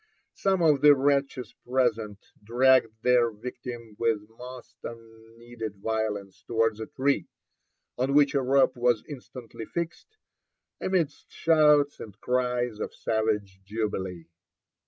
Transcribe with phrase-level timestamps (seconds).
[0.33, 7.27] Some of the wretches present dragged their victim with most unneedful violence towards a tree,
[7.99, 10.17] on which a rope was instantly fixed,
[10.81, 14.25] amidst shouts and cries of savage jubilee.